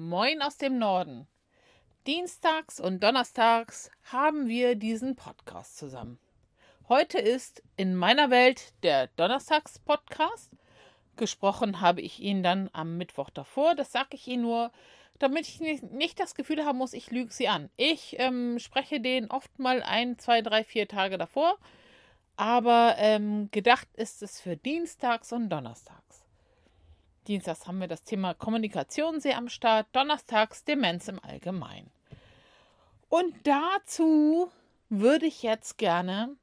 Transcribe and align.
Moin 0.00 0.42
aus 0.42 0.56
dem 0.56 0.78
Norden. 0.78 1.26
Dienstags 2.06 2.78
und 2.78 3.02
Donnerstags 3.02 3.90
haben 4.04 4.46
wir 4.46 4.76
diesen 4.76 5.16
Podcast 5.16 5.76
zusammen. 5.76 6.20
Heute 6.88 7.18
ist 7.18 7.64
in 7.76 7.96
meiner 7.96 8.30
Welt 8.30 8.74
der 8.84 9.08
Donnerstags-Podcast. 9.16 10.52
Gesprochen 11.16 11.80
habe 11.80 12.00
ich 12.00 12.20
ihn 12.20 12.44
dann 12.44 12.70
am 12.72 12.96
Mittwoch 12.96 13.28
davor. 13.30 13.74
Das 13.74 13.90
sage 13.90 14.10
ich 14.12 14.28
Ihnen 14.28 14.42
nur, 14.42 14.70
damit 15.18 15.48
ich 15.48 15.58
nicht, 15.58 16.20
das 16.20 16.36
Gefühl 16.36 16.64
haben 16.64 16.78
muss, 16.78 16.92
ich 16.92 17.10
lüge 17.10 17.32
Sie 17.32 17.48
an. 17.48 17.68
Ich 17.76 18.20
ähm, 18.20 18.60
spreche 18.60 19.00
den 19.00 19.28
oft 19.32 19.58
mal 19.58 19.82
ein, 19.82 20.16
zwei, 20.16 20.42
drei, 20.42 20.62
vier 20.62 20.86
Tage 20.86 21.18
davor. 21.18 21.58
Aber 22.36 22.94
ähm, 22.98 23.50
gedacht 23.50 23.88
ist 23.94 24.22
es 24.22 24.40
für 24.40 24.56
Dienstags 24.56 25.32
und 25.32 25.50
Donnerstags. 25.50 26.27
Dienstags 27.28 27.66
haben 27.66 27.78
wir 27.78 27.88
das 27.88 28.04
Thema 28.04 28.32
Kommunikation 28.32 29.20
sehr 29.20 29.36
am 29.36 29.50
Start, 29.50 29.86
Donnerstags 29.92 30.64
Demenz 30.64 31.08
im 31.08 31.22
Allgemeinen. 31.22 31.90
Und 33.10 33.34
dazu 33.44 34.50
würde 34.88 35.26
ich 35.26 35.42
jetzt 35.42 35.76
gerne 35.76 36.36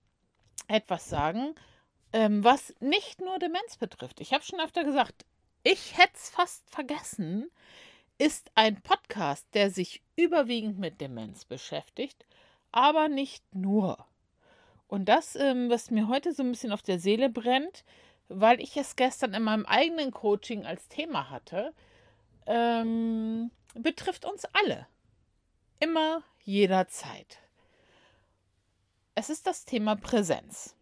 etwas 0.68 1.10
sagen, 1.10 1.56
ähm, 2.14 2.44
was 2.44 2.74
nicht 2.80 3.20
nur 3.20 3.40
Demenz 3.40 3.78
betrifft. 3.78 4.22
Ich 4.22 4.32
habe 4.32 4.44
schon 4.44 4.60
öfter 4.60 4.84
gesagt, 4.84 5.26
ich 5.64 5.98
hätte 5.98 6.14
es 6.14 6.30
fast 6.30 6.70
vergessen, 6.70 7.50
ist 8.20 8.52
ein 8.54 8.80
Podcast, 8.82 9.48
der 9.56 9.72
sich 9.72 10.04
überwiegend 10.16 10.78
mit 10.78 11.02
Demenz 11.02 11.46
beschäftigt, 11.46 12.28
aber 12.72 13.08
nicht 13.08 13.44
nur. 13.56 14.06
Und 14.88 15.06
das, 15.06 15.36
ähm, 15.36 15.68
was 15.72 15.90
mir 15.90 16.08
heute 16.08 16.32
so 16.32 16.44
ein 16.44 16.52
bisschen 16.52 16.72
auf 16.72 16.84
der 16.84 17.00
Seele 17.00 17.30
brennt, 17.30 17.84
weil 18.28 18.60
ich 18.62 18.76
es 18.78 18.96
gestern 18.96 19.34
in 19.34 19.44
meinem 19.44 19.66
eigenen 19.66 20.12
Coaching 20.12 20.66
als 20.66 20.88
Thema 20.88 21.30
hatte, 21.30 21.74
ähm, 22.46 23.52
betrifft 23.76 24.26
uns 24.26 24.46
alle. 24.46 24.88
Immer, 25.80 26.24
jederzeit. 26.44 27.40
Es 29.16 29.30
ist 29.30 29.48
das 29.48 29.66
Thema 29.66 29.96
Präsenz. 29.96 30.76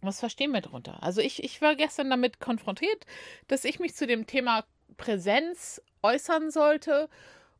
Was 0.00 0.20
verstehen 0.20 0.52
wir 0.52 0.60
darunter? 0.60 1.02
Also 1.02 1.20
ich, 1.20 1.42
ich 1.42 1.60
war 1.60 1.74
gestern 1.74 2.10
damit 2.10 2.40
konfrontiert, 2.40 3.06
dass 3.48 3.64
ich 3.64 3.80
mich 3.80 3.94
zu 3.94 4.06
dem 4.06 4.26
Thema 4.26 4.64
Präsenz 4.96 5.82
äußern 6.02 6.50
sollte 6.50 7.08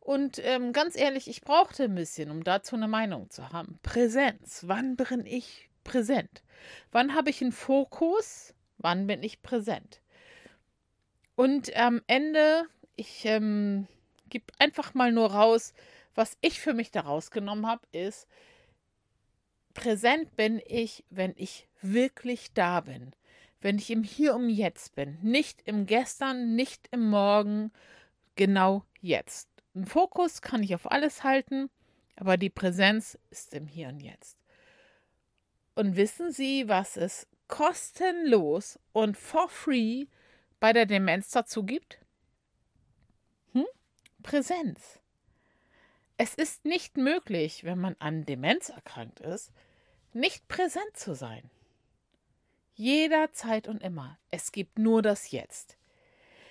und 0.00 0.40
ähm, 0.44 0.72
ganz 0.72 0.96
ehrlich, 0.96 1.28
ich 1.28 1.42
brauchte 1.42 1.84
ein 1.84 1.94
bisschen, 1.94 2.30
um 2.30 2.44
dazu 2.44 2.76
eine 2.76 2.88
Meinung 2.88 3.28
zu 3.28 3.50
haben. 3.50 3.78
Präsenz. 3.82 4.64
Wann 4.66 4.96
bin 4.96 5.26
ich 5.26 5.68
präsent? 5.88 6.42
Wann 6.92 7.14
habe 7.14 7.30
ich 7.30 7.40
einen 7.40 7.52
Fokus? 7.52 8.54
Wann 8.76 9.06
bin 9.06 9.22
ich 9.22 9.42
präsent? 9.42 10.02
Und 11.34 11.74
am 11.76 12.02
Ende, 12.06 12.66
ich 12.96 13.24
ähm, 13.24 13.86
gebe 14.28 14.52
einfach 14.58 14.94
mal 14.94 15.12
nur 15.12 15.32
raus, 15.32 15.72
was 16.14 16.36
ich 16.40 16.60
für 16.60 16.74
mich 16.74 16.90
daraus 16.90 17.30
genommen 17.30 17.66
habe, 17.66 17.86
ist, 17.92 18.28
präsent 19.72 20.36
bin 20.36 20.60
ich, 20.66 21.04
wenn 21.10 21.32
ich 21.36 21.68
wirklich 21.80 22.52
da 22.52 22.80
bin. 22.80 23.12
Wenn 23.60 23.78
ich 23.78 23.90
im 23.90 24.04
Hier 24.04 24.34
und 24.34 24.50
Jetzt 24.50 24.94
bin. 24.94 25.18
Nicht 25.22 25.62
im 25.64 25.86
Gestern, 25.86 26.54
nicht 26.54 26.88
im 26.90 27.08
Morgen, 27.08 27.72
genau 28.36 28.84
jetzt. 29.00 29.48
Ein 29.74 29.86
Fokus 29.86 30.42
kann 30.42 30.62
ich 30.62 30.74
auf 30.74 30.90
alles 30.90 31.24
halten, 31.24 31.70
aber 32.16 32.36
die 32.36 32.50
Präsenz 32.50 33.18
ist 33.30 33.54
im 33.54 33.66
Hier 33.66 33.88
und 33.88 34.00
Jetzt. 34.00 34.38
Und 35.78 35.94
wissen 35.94 36.32
Sie, 36.32 36.66
was 36.66 36.96
es 36.96 37.28
kostenlos 37.46 38.80
und 38.92 39.16
for 39.16 39.48
free 39.48 40.06
bei 40.58 40.72
der 40.72 40.86
Demenz 40.86 41.30
dazu 41.30 41.62
gibt? 41.62 42.00
Hm? 43.52 43.64
Präsenz. 44.24 44.98
Es 46.16 46.34
ist 46.34 46.64
nicht 46.64 46.96
möglich, 46.96 47.62
wenn 47.62 47.78
man 47.78 47.94
an 48.00 48.26
Demenz 48.26 48.70
erkrankt 48.70 49.20
ist, 49.20 49.52
nicht 50.12 50.48
präsent 50.48 50.96
zu 50.96 51.14
sein. 51.14 51.48
Jederzeit 52.74 53.68
und 53.68 53.80
immer. 53.80 54.18
Es 54.32 54.50
gibt 54.50 54.80
nur 54.80 55.00
das 55.00 55.30
Jetzt. 55.30 55.76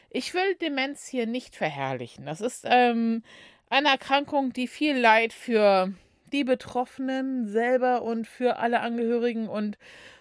Ich 0.09 0.33
will 0.35 0.55
Demenz 0.55 1.05
hier 1.05 1.27
nicht 1.27 1.53
verherrlichen. 1.53 2.25
Das 2.25 2.39
ist 2.39 2.63
ähm, 2.63 3.23
eine 3.69 3.89
Erkrankung, 3.89 4.53
die 4.53 4.69
viel 4.69 4.97
Leid 4.97 5.33
für 5.33 5.93
die 6.31 6.43
Betroffenen 6.43 7.47
selber 7.47 8.01
und 8.01 8.27
für 8.27 8.57
alle 8.57 8.81
Angehörigen 8.81 9.47
und 9.47 9.77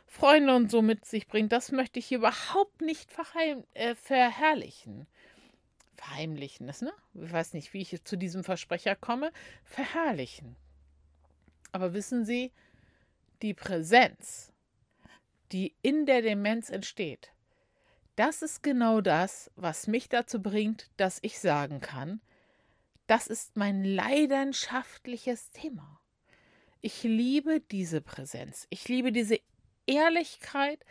Freunde 0.06 0.54
und 0.54 0.70
so 0.70 0.82
mit 0.82 1.04
sich 1.04 1.26
bringt. 1.26 1.52
Das 1.52 1.72
möchte 1.72 1.98
ich 1.98 2.06
hier 2.06 2.18
überhaupt 2.18 2.80
nicht 2.80 3.10
verheim 3.10 3.64
äh, 3.74 3.94
verherrlichen. 3.94 5.06
Verheimlichen 5.96 6.68
ist, 6.68 6.82
ne? 6.82 6.92
Ich 7.14 7.32
weiß 7.32 7.54
nicht, 7.54 7.72
wie 7.72 7.80
ich 7.80 8.04
zu 8.04 8.16
diesem 8.16 8.44
Versprecher 8.44 8.94
komme. 8.94 9.32
Verherrlichen. 9.64 10.56
Aber 11.72 11.92
wissen 11.94 12.24
Sie, 12.24 12.52
die 13.42 13.54
Präsenz, 13.54 14.52
die 15.52 15.74
in 15.82 16.06
der 16.06 16.22
Demenz 16.22 16.70
entsteht, 16.70 17.32
das 18.14 18.40
ist 18.40 18.62
genau 18.62 19.02
das, 19.02 19.50
was 19.56 19.86
mich 19.86 20.08
dazu 20.08 20.40
bringt, 20.40 20.90
dass 20.96 21.18
ich 21.20 21.38
sagen 21.38 21.80
kann, 21.80 22.20
das 23.06 23.26
ist 23.26 23.56
mein 23.56 23.84
leidenschaftliches 23.84 25.50
Thema. 25.52 26.00
Ich 26.80 27.02
liebe 27.02 27.60
diese 27.60 28.00
Präsenz. 28.00 28.66
Ich 28.70 28.88
liebe 28.88 29.12
diese 29.12 29.40
Ehrlichkeit, 29.86 30.84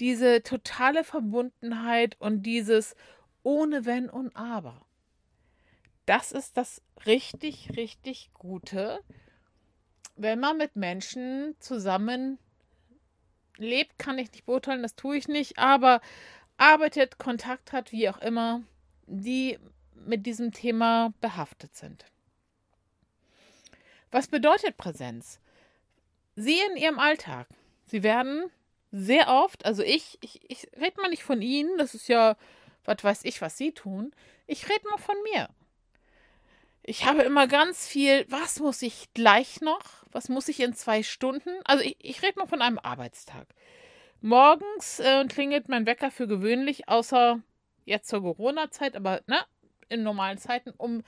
diese 0.00 0.42
totale 0.42 1.04
Verbundenheit 1.04 2.20
und 2.20 2.42
dieses 2.42 2.94
ohne 3.42 3.84
Wenn 3.84 4.10
und 4.10 4.34
Aber. 4.36 4.86
Das 6.06 6.32
ist 6.32 6.56
das 6.56 6.82
richtig, 7.06 7.76
richtig 7.76 8.30
Gute, 8.34 9.00
wenn 10.16 10.40
man 10.40 10.56
mit 10.56 10.76
Menschen 10.76 11.56
zusammen 11.58 12.38
lebt, 13.56 13.98
kann 13.98 14.18
ich 14.18 14.30
nicht 14.32 14.46
beurteilen, 14.46 14.82
das 14.82 14.96
tue 14.96 15.16
ich 15.16 15.28
nicht, 15.28 15.58
aber 15.58 16.00
arbeitet, 16.56 17.18
Kontakt 17.18 17.72
hat, 17.72 17.92
wie 17.92 18.08
auch 18.08 18.18
immer, 18.18 18.62
die 19.06 19.58
mit 19.94 20.26
diesem 20.26 20.52
Thema 20.52 21.12
behaftet 21.20 21.74
sind. 21.74 22.04
Was 24.10 24.28
bedeutet 24.28 24.76
Präsenz? 24.76 25.40
Sie 26.36 26.58
in 26.70 26.76
ihrem 26.76 26.98
Alltag. 26.98 27.48
Sie 27.86 28.02
werden 28.02 28.50
sehr 28.92 29.28
oft, 29.28 29.64
also 29.64 29.82
ich, 29.82 30.18
ich, 30.20 30.48
ich 30.48 30.68
rede 30.80 31.00
mal 31.00 31.10
nicht 31.10 31.24
von 31.24 31.42
Ihnen, 31.42 31.76
das 31.78 31.94
ist 31.94 32.08
ja, 32.08 32.36
was 32.84 33.02
weiß 33.02 33.24
ich, 33.24 33.40
was 33.40 33.58
Sie 33.58 33.72
tun. 33.72 34.14
Ich 34.46 34.68
rede 34.68 34.88
mal 34.88 34.98
von 34.98 35.16
mir. 35.32 35.48
Ich 36.84 37.06
habe 37.06 37.22
immer 37.22 37.48
ganz 37.48 37.88
viel, 37.88 38.24
was 38.28 38.60
muss 38.60 38.82
ich 38.82 39.12
gleich 39.14 39.60
noch? 39.60 40.04
Was 40.12 40.28
muss 40.28 40.48
ich 40.48 40.60
in 40.60 40.74
zwei 40.74 41.02
Stunden? 41.02 41.50
Also 41.64 41.82
ich, 41.82 41.96
ich 41.98 42.22
rede 42.22 42.38
mal 42.38 42.46
von 42.46 42.62
einem 42.62 42.78
Arbeitstag. 42.78 43.48
Morgens 44.20 45.00
äh, 45.00 45.24
klingelt 45.26 45.68
mein 45.68 45.86
Wecker 45.86 46.10
für 46.10 46.28
gewöhnlich, 46.28 46.88
außer 46.88 47.40
jetzt 47.84 48.08
zur 48.08 48.22
Corona-Zeit, 48.22 48.96
aber 48.96 49.22
ne, 49.26 49.40
in 49.88 50.02
normalen 50.02 50.38
Zeiten 50.38 50.70
um 50.76 51.02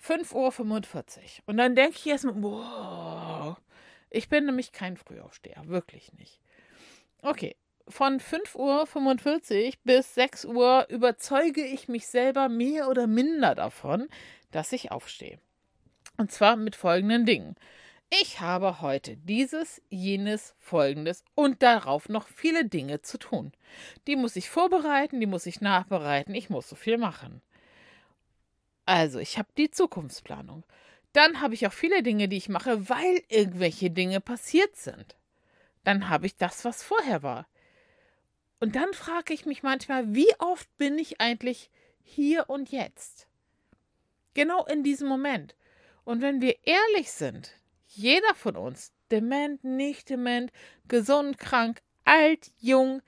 5.45 0.00 0.34
Uhr. 0.34 1.24
Und 1.46 1.56
dann 1.56 1.74
denke 1.74 1.96
ich 1.96 2.06
erstmal, 2.06 2.42
wow, 2.42 3.56
ich 4.10 4.28
bin 4.28 4.46
nämlich 4.46 4.72
kein 4.72 4.96
Frühaufsteher, 4.96 5.66
wirklich 5.66 6.12
nicht. 6.14 6.40
Okay, 7.22 7.56
von 7.88 8.20
5.45 8.20 9.66
Uhr 9.66 9.72
bis 9.84 10.14
6 10.14 10.44
Uhr 10.46 10.86
überzeuge 10.88 11.64
ich 11.64 11.88
mich 11.88 12.06
selber 12.06 12.48
mehr 12.48 12.88
oder 12.88 13.06
minder 13.06 13.54
davon, 13.54 14.08
dass 14.50 14.72
ich 14.72 14.90
aufstehe. 14.90 15.38
Und 16.16 16.32
zwar 16.32 16.56
mit 16.56 16.76
folgenden 16.76 17.26
Dingen 17.26 17.56
ich 18.12 18.40
habe 18.40 18.80
heute 18.80 19.16
dieses, 19.16 19.80
jenes, 19.88 20.56
folgendes 20.58 21.22
und 21.36 21.62
darauf 21.62 22.08
noch 22.08 22.26
viele 22.26 22.64
Dinge 22.64 23.02
zu 23.02 23.18
tun. 23.18 23.52
Die 24.08 24.16
muss 24.16 24.34
ich 24.34 24.50
vorbereiten, 24.50 25.20
die 25.20 25.26
muss 25.26 25.46
ich 25.46 25.60
nachbereiten, 25.60 26.34
ich 26.34 26.50
muss 26.50 26.68
so 26.68 26.74
viel 26.74 26.98
machen. 26.98 27.40
Also, 28.90 29.20
ich 29.20 29.38
habe 29.38 29.48
die 29.56 29.70
Zukunftsplanung. 29.70 30.64
Dann 31.12 31.40
habe 31.40 31.54
ich 31.54 31.64
auch 31.64 31.72
viele 31.72 32.02
Dinge, 32.02 32.26
die 32.26 32.38
ich 32.38 32.48
mache, 32.48 32.88
weil 32.88 33.22
irgendwelche 33.28 33.88
Dinge 33.88 34.20
passiert 34.20 34.74
sind. 34.74 35.16
Dann 35.84 36.08
habe 36.08 36.26
ich 36.26 36.34
das, 36.36 36.64
was 36.64 36.82
vorher 36.82 37.22
war. 37.22 37.46
Und 38.58 38.74
dann 38.74 38.92
frage 38.92 39.32
ich 39.32 39.46
mich 39.46 39.62
manchmal, 39.62 40.12
wie 40.12 40.34
oft 40.40 40.76
bin 40.76 40.98
ich 40.98 41.20
eigentlich 41.20 41.70
hier 42.02 42.50
und 42.50 42.72
jetzt? 42.72 43.28
Genau 44.34 44.66
in 44.66 44.82
diesem 44.82 45.06
Moment. 45.06 45.54
Und 46.02 46.20
wenn 46.20 46.40
wir 46.40 46.56
ehrlich 46.64 47.12
sind, 47.12 47.52
jeder 47.86 48.34
von 48.34 48.56
uns, 48.56 48.90
dement, 49.12 49.62
nicht 49.62 50.10
dement, 50.10 50.50
gesund, 50.88 51.38
krank, 51.38 51.80
alt, 52.04 52.50
jung, 52.58 53.02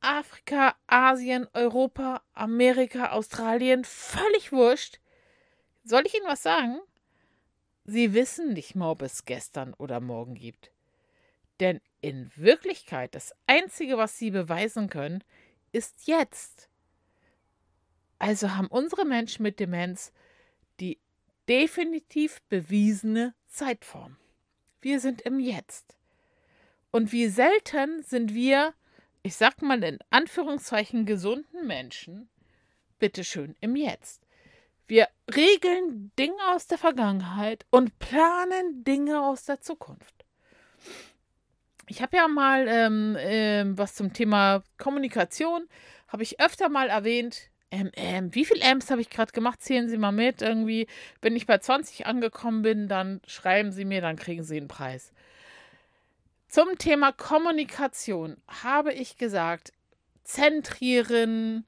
Afrika, 0.00 0.76
Asien, 0.86 1.46
Europa, 1.54 2.22
Amerika, 2.32 3.10
Australien, 3.12 3.84
völlig 3.84 4.52
wurscht. 4.52 5.00
Soll 5.84 6.04
ich 6.06 6.14
Ihnen 6.14 6.26
was 6.26 6.42
sagen? 6.42 6.78
Sie 7.84 8.14
wissen 8.14 8.52
nicht 8.52 8.74
mal, 8.74 8.90
ob 8.90 9.02
es 9.02 9.24
gestern 9.24 9.74
oder 9.74 10.00
morgen 10.00 10.34
gibt. 10.34 10.70
Denn 11.60 11.80
in 12.00 12.30
Wirklichkeit 12.36 13.14
das 13.14 13.34
Einzige, 13.46 13.96
was 13.96 14.18
Sie 14.18 14.30
beweisen 14.30 14.88
können, 14.88 15.22
ist 15.72 16.06
jetzt. 16.06 16.68
Also 18.18 18.54
haben 18.56 18.68
unsere 18.68 19.04
Menschen 19.04 19.42
mit 19.42 19.60
Demenz 19.60 20.12
die 20.80 20.98
definitiv 21.48 22.42
bewiesene 22.48 23.34
Zeitform. 23.46 24.16
Wir 24.80 25.00
sind 25.00 25.22
im 25.22 25.38
Jetzt. 25.38 25.96
Und 26.90 27.12
wie 27.12 27.28
selten 27.28 28.02
sind 28.02 28.34
wir, 28.34 28.74
ich 29.26 29.34
sag 29.34 29.60
mal 29.60 29.82
in 29.82 29.98
Anführungszeichen, 30.10 31.04
gesunden 31.04 31.66
Menschen, 31.66 32.28
bitteschön 33.00 33.56
im 33.60 33.74
Jetzt. 33.74 34.22
Wir 34.86 35.08
regeln 35.34 36.12
Dinge 36.16 36.36
aus 36.54 36.68
der 36.68 36.78
Vergangenheit 36.78 37.66
und 37.70 37.98
planen 37.98 38.84
Dinge 38.84 39.20
aus 39.20 39.44
der 39.44 39.60
Zukunft. 39.60 40.24
Ich 41.88 42.02
habe 42.02 42.16
ja 42.16 42.28
mal 42.28 42.66
ähm, 42.68 43.16
ähm, 43.18 43.76
was 43.76 43.96
zum 43.96 44.12
Thema 44.12 44.62
Kommunikation, 44.78 45.66
habe 46.06 46.22
ich 46.22 46.38
öfter 46.38 46.68
mal 46.68 46.88
erwähnt. 46.88 47.50
Ähm, 47.72 47.90
ähm, 47.94 48.32
wie 48.32 48.44
viele 48.44 48.64
Amps 48.64 48.92
habe 48.92 49.00
ich 49.00 49.10
gerade 49.10 49.32
gemacht? 49.32 49.60
Zählen 49.60 49.88
Sie 49.88 49.98
mal 49.98 50.12
mit. 50.12 50.40
Irgendwie, 50.40 50.86
wenn 51.20 51.34
ich 51.34 51.46
bei 51.46 51.58
20 51.58 52.06
angekommen 52.06 52.62
bin, 52.62 52.86
dann 52.86 53.20
schreiben 53.26 53.72
Sie 53.72 53.84
mir, 53.84 54.00
dann 54.00 54.14
kriegen 54.14 54.44
Sie 54.44 54.56
einen 54.56 54.68
Preis. 54.68 55.12
Zum 56.56 56.78
Thema 56.78 57.12
Kommunikation 57.12 58.38
habe 58.48 58.90
ich 58.90 59.18
gesagt, 59.18 59.74
zentrieren, 60.24 61.66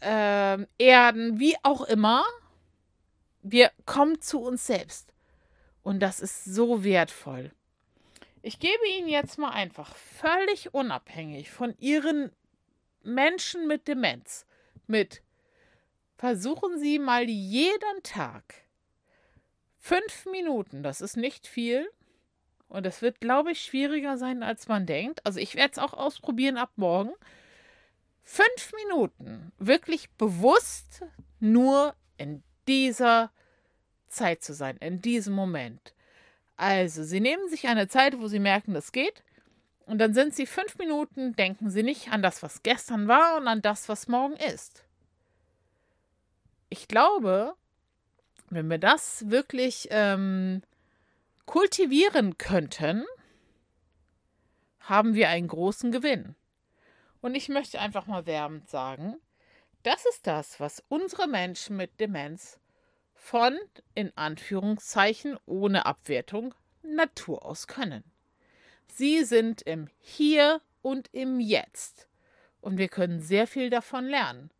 äh, 0.00 0.64
erden, 0.78 1.38
wie 1.38 1.56
auch 1.62 1.82
immer. 1.82 2.24
Wir 3.42 3.70
kommen 3.84 4.18
zu 4.22 4.40
uns 4.40 4.66
selbst. 4.66 5.12
Und 5.82 6.00
das 6.00 6.20
ist 6.20 6.46
so 6.46 6.84
wertvoll. 6.84 7.50
Ich 8.40 8.58
gebe 8.58 8.88
Ihnen 8.96 9.08
jetzt 9.08 9.36
mal 9.36 9.50
einfach 9.50 9.94
völlig 9.94 10.72
unabhängig 10.72 11.50
von 11.50 11.74
Ihren 11.78 12.32
Menschen 13.02 13.66
mit 13.66 13.88
Demenz 13.88 14.46
mit. 14.86 15.20
Versuchen 16.16 16.78
Sie 16.78 16.98
mal 16.98 17.28
jeden 17.28 18.02
Tag 18.02 18.54
fünf 19.76 20.24
Minuten, 20.24 20.82
das 20.82 21.02
ist 21.02 21.18
nicht 21.18 21.46
viel, 21.46 21.90
und 22.68 22.84
das 22.84 23.02
wird, 23.02 23.20
glaube 23.20 23.52
ich, 23.52 23.62
schwieriger 23.62 24.18
sein, 24.18 24.42
als 24.42 24.68
man 24.68 24.86
denkt. 24.86 25.24
Also 25.24 25.40
ich 25.40 25.54
werde 25.54 25.72
es 25.72 25.78
auch 25.78 25.94
ausprobieren 25.94 26.56
ab 26.56 26.70
morgen. 26.76 27.12
Fünf 28.22 28.72
Minuten 28.84 29.52
wirklich 29.58 30.10
bewusst 30.10 31.02
nur 31.40 31.94
in 32.18 32.42
dieser 32.66 33.30
Zeit 34.08 34.42
zu 34.42 34.52
sein, 34.52 34.76
in 34.78 35.00
diesem 35.00 35.34
Moment. 35.34 35.94
Also, 36.56 37.04
Sie 37.04 37.20
nehmen 37.20 37.48
sich 37.48 37.68
eine 37.68 37.88
Zeit, 37.88 38.18
wo 38.18 38.26
Sie 38.26 38.40
merken, 38.40 38.74
das 38.74 38.92
geht. 38.92 39.22
Und 39.86 39.98
dann 39.98 40.12
sind 40.12 40.34
Sie 40.34 40.44
fünf 40.44 40.76
Minuten, 40.76 41.34
denken 41.36 41.70
Sie 41.70 41.82
nicht 41.82 42.10
an 42.10 42.20
das, 42.20 42.42
was 42.42 42.62
gestern 42.62 43.08
war 43.08 43.36
und 43.36 43.46
an 43.46 43.62
das, 43.62 43.88
was 43.88 44.08
morgen 44.08 44.36
ist. 44.36 44.84
Ich 46.68 46.88
glaube, 46.88 47.54
wenn 48.50 48.68
wir 48.68 48.78
das 48.78 49.30
wirklich 49.30 49.88
ähm, 49.90 50.62
kultivieren 51.48 52.36
könnten, 52.36 53.06
haben 54.80 55.14
wir 55.14 55.30
einen 55.30 55.48
großen 55.48 55.90
Gewinn. 55.90 56.36
Und 57.22 57.34
ich 57.34 57.48
möchte 57.48 57.80
einfach 57.80 58.06
mal 58.06 58.26
wärmend 58.26 58.68
sagen, 58.68 59.16
das 59.82 60.04
ist 60.04 60.26
das, 60.26 60.60
was 60.60 60.84
unsere 60.88 61.26
Menschen 61.26 61.78
mit 61.78 62.00
Demenz 62.00 62.60
von, 63.14 63.58
in 63.94 64.14
Anführungszeichen, 64.14 65.38
ohne 65.46 65.86
Abwertung, 65.86 66.54
Natur 66.82 67.46
aus 67.46 67.66
können. 67.66 68.04
Sie 68.86 69.24
sind 69.24 69.62
im 69.62 69.88
Hier 70.00 70.60
und 70.82 71.08
im 71.12 71.40
Jetzt. 71.40 72.08
Und 72.60 72.76
wir 72.76 72.88
können 72.88 73.20
sehr 73.20 73.46
viel 73.46 73.70
davon 73.70 74.04
lernen. 74.04 74.50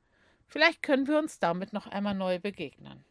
Vielleicht 0.47 0.83
können 0.83 1.07
wir 1.07 1.19
uns 1.19 1.39
damit 1.39 1.75
noch 1.75 1.87
einmal 1.87 2.15
neu 2.15 2.39
begegnen. 2.39 3.05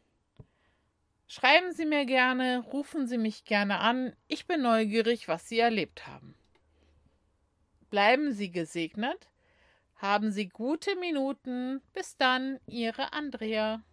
Schreiben 1.39 1.71
Sie 1.71 1.85
mir 1.85 2.05
gerne, 2.07 2.63
rufen 2.73 3.05
Sie 3.05 3.19
mich 3.19 3.45
gerne 3.45 3.77
an. 3.77 4.15
Ich 4.27 4.47
bin 4.47 4.63
neugierig, 4.63 5.27
was 5.27 5.47
Sie 5.47 5.59
erlebt 5.59 6.07
haben. 6.07 6.33
Bleiben 7.91 8.31
Sie 8.31 8.49
gesegnet. 8.51 9.29
Haben 9.97 10.31
Sie 10.31 10.49
gute 10.49 10.95
Minuten. 10.95 11.79
Bis 11.93 12.17
dann, 12.17 12.59
Ihre 12.65 13.13
Andrea. 13.13 13.83